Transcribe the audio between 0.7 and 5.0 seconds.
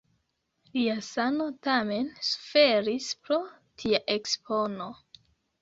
Lia sano tamen suferis pro tia ekspono.